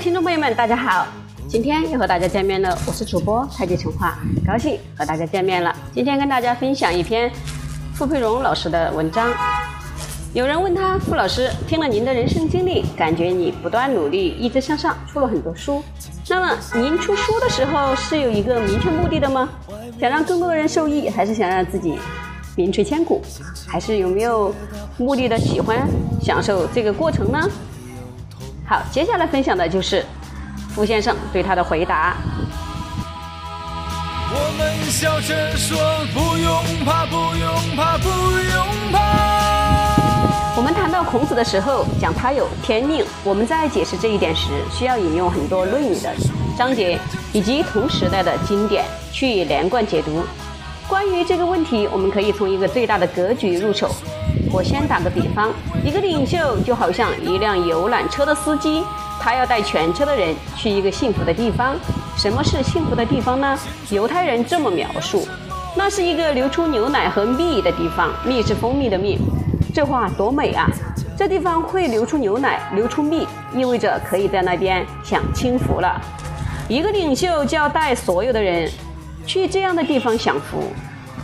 [0.00, 1.06] 听众朋友们，大家好！
[1.46, 5.76] 今天又和大家见面了，我是主播太极陈化，高兴和大家见面了。
[5.92, 7.30] 今天跟大家分享一篇
[7.92, 9.30] 傅佩荣老师的文章。
[10.32, 15.82] 有人问他，傅老师，听了您的人生经历，感觉你不断努力，一直向上，出了很多书。
[16.30, 19.50] 那么您出书的时候是有一个明确目的的吗？
[20.00, 21.98] 想让更多的人受益，还是想让自己
[22.56, 23.20] 名垂千古？
[23.68, 24.54] 还是有没有
[24.96, 25.86] 目的的喜欢
[26.22, 27.38] 享受这个过程呢？
[28.70, 30.06] 好，接下来分享的就是
[30.68, 32.16] 傅先生对他的回答。
[34.32, 35.76] 我们笑着说
[36.14, 40.54] 不用怕，不用怕，不用怕。
[40.56, 43.04] 我们谈到孔子的时候，讲他有天命。
[43.24, 46.14] 我们在解释这一点时，需要引用很多《论语》的
[46.56, 46.96] 章节
[47.32, 50.22] 以及同时代的经典去连贯解读。
[50.90, 53.88] 关于这个问题，我们可以从一个最大的格局入手。
[54.52, 55.52] 我先打个比方，
[55.84, 58.82] 一个领袖就好像一辆游览车的司机，
[59.20, 61.76] 他要带全车的人去一个幸福的地方。
[62.16, 63.56] 什么是幸福的地方呢？
[63.90, 65.28] 犹太人这么描述：
[65.76, 69.16] 那是一个流出牛奶和蜜的地方，蜜是蜂蜜的蜜。
[69.72, 70.68] 这话多美啊！
[71.16, 76.00] 这地方会流出牛奶，流出蜜，意味着可以在那边享清福了。
[76.68, 78.68] 一个领袖就要带所有的人
[79.30, 80.72] 去这样的地方享福。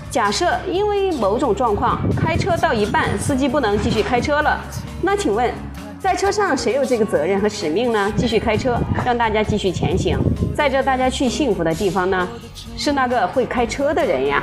[0.09, 4.61] 假设因为某种状况，开车到一半，司机不能继续开车了，
[5.03, 5.53] 那请问，
[5.99, 8.13] 在车上谁有这个责任和使命呢？
[8.17, 10.17] 继续开车，让大家继续前行，
[10.57, 12.29] 载着大家去幸福的地方呢？
[12.77, 14.41] 是那个会开车的人呀。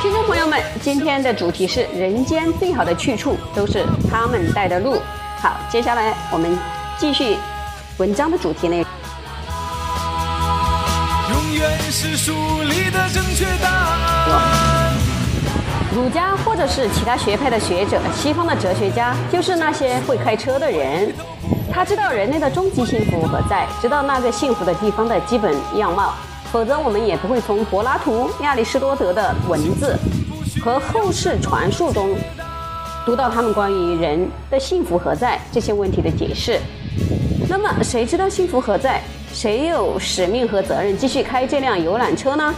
[0.00, 5.00] 听众朋友们，今天的主题是人间最好的去处都是他们带的路。
[5.40, 6.56] 好，接下来我们
[7.00, 7.38] 继续
[7.96, 8.86] 文章的主题内容。
[11.90, 12.32] 是书
[12.62, 14.94] 里的正确答案。
[15.94, 21.10] 儒家或者是其他学派的学者，西方的哲学家，就是那些会开车的人。
[21.72, 26.12] 他知道人类的终极幸福何在，知道那个幸福的地方的基本样貌。
[26.52, 29.98] 否则，我们也不会从柏拉图、亚里士多德的文字
[30.62, 32.14] 和后世传述中
[33.04, 36.60] 读到他们关于人的幸福何在这些问题的解释。
[37.50, 39.02] 那么，谁知道幸福何在？
[39.32, 42.54] 谁有使命和责任继续开这辆游览车呢？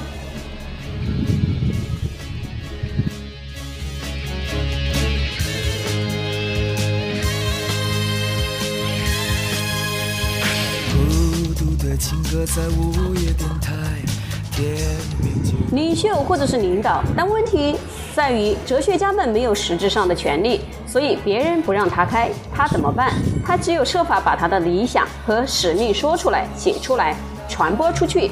[15.73, 17.77] 领袖或者是领导，但问题
[18.15, 20.61] 在于哲学家们没有实质上的权利。
[20.87, 23.15] 所以别人不让他开，他怎么办？
[23.45, 27.17] 他只有设法把他的理想和使命说出来、写出来、
[27.49, 28.31] 传播出去。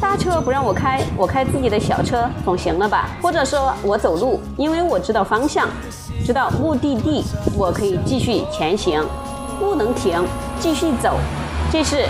[0.00, 3.08] 大车不让我开，我开自己的小车总行了吧？
[3.22, 5.68] 或者说我走路，因为我知道方向，
[6.24, 7.24] 知道目的地，
[7.54, 9.04] 我可以继续前行，
[9.58, 10.24] 不能停，
[10.60, 11.18] 继续走。
[11.70, 12.06] 这是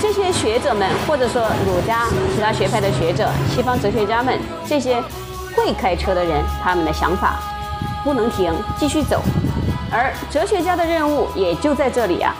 [0.00, 5.02] 这些学者们，或者说儒家、其他学派的学者、西方哲学家们这些
[5.54, 7.40] 会开车的人他们的想法。
[8.02, 9.20] 不能停，继续走，
[9.92, 12.34] 而哲学家的任务也就在这里啊。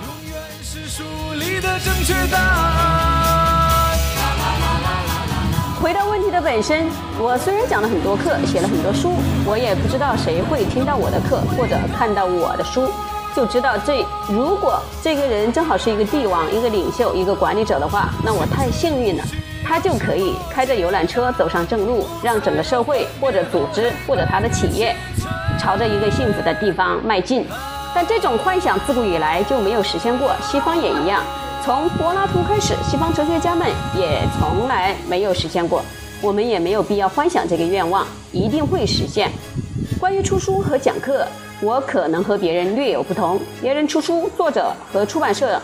[5.82, 6.86] 回到问题的本身，
[7.18, 9.14] 我虽然讲了很多课，写了很多书，
[9.46, 12.92] 我也不知道谁会听到我的课或者看到我的书，
[13.34, 19.24] 就知道这如果这个人正好是一个帝王、一个领袖、一个管理者的话，那我太幸运了，
[19.64, 24.94] 他就可以开着游览车走上正路，让整个社会或者组织或者他的企业。
[25.60, 27.44] 朝着一个幸福的地方迈进，
[27.94, 30.34] 但这种幻想自古以来就没有实现过。
[30.41, 31.22] 西方也一样，
[31.62, 35.82] 从柏拉图开始，西方哲学家们也从来没有实现过。
[36.22, 39.31] 我们也没有必要幻想这个愿望一定会实现。
[39.98, 41.27] 关于出书和讲课，
[41.60, 43.39] 我可能和别人略有不同。
[43.60, 45.60] 别人出书，作者和出版社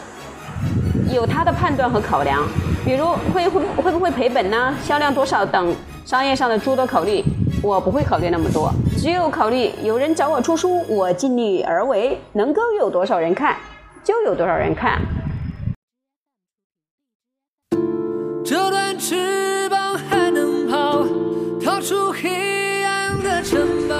[1.10, 2.42] 有他的判断和考量，
[2.84, 4.74] 比如会会会不会赔本呢？
[4.86, 7.24] 销量多少等商业上的诸多考虑。
[7.62, 13.56] 我不会考虑那么多，只有考虑有人找我出书，我尽力而为，能够有多少人看，
[14.04, 15.00] 就有多少人看。
[18.44, 21.04] 折断翅膀还能跑，
[21.60, 23.96] 逃出黑暗的城堡。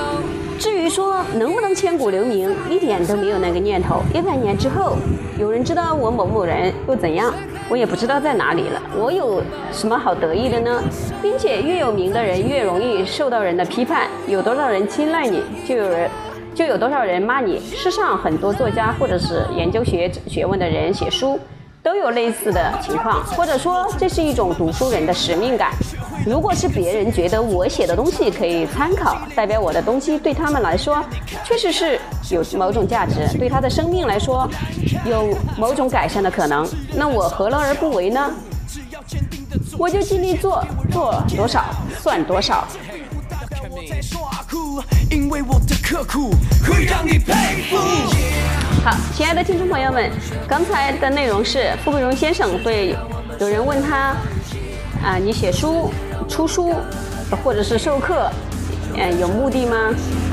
[0.58, 4.00] 至于说能不能千古留名，一点都没有那个念头。
[4.14, 4.96] 一百年之后，
[5.38, 7.34] 有人知道我某某人又怎样？
[7.68, 9.42] 我也不知道在哪里了，我有
[9.72, 10.80] 什么好得意的呢？
[11.20, 16.08] 并且越有名的人越容易受到人的批判，有多少人青睐你，就有人
[16.54, 17.58] 就有多少人骂你。
[17.58, 21.38] 世上很多作家或者是研究学学问的人写书，
[21.86, 25.70] 都有类似的情况，或者说这是一种读书人的使命感。
[26.26, 31.00] 如果是别人觉得我写的东西可以参考，代表我的东西对他们来说
[31.44, 31.96] 确实是
[32.28, 34.50] 有某种价值，对他的生命来说
[35.04, 38.32] 有某种改善的可能，那我何乐而不为呢？
[39.78, 41.62] 我就尽力做，做多少
[42.00, 42.66] 算多少。
[43.76, 46.30] 我在耍酷，因为我的刻苦
[46.66, 47.76] 会让你佩服
[48.82, 50.10] 好，亲爱的听众朋友们，
[50.48, 52.96] 刚才的内容是傅桂荣先生对
[53.38, 54.16] 有人问他
[55.04, 55.92] 啊，你写书？
[56.26, 56.74] 出书，
[57.44, 58.30] 或者是授课，
[58.94, 59.76] 嗯，有目的吗？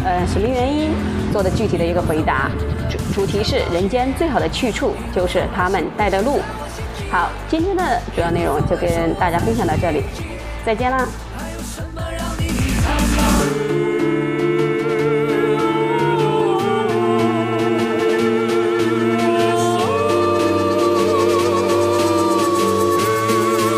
[0.06, 0.92] 呃，什么原因？
[1.34, 2.50] 做的具体的一个回答。
[2.90, 6.40] 主主题是人间最好的去处就是他们带的路。
[7.12, 10.04] 好，今天的主要内容就跟大家分享到这里，
[10.66, 11.06] 再见啦。